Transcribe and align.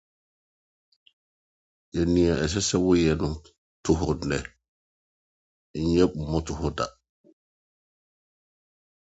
Yɛ 1.93 2.01
nea 2.13 2.33
ɛsɛ 2.43 2.59
sɛ 2.69 2.77
woyɛ 2.85 3.13
no 3.19 3.29
nnɛ— 4.19 4.37
nyɛ 5.89 6.03
mmɔtohɔ 6.21 6.67
da. 6.77 6.85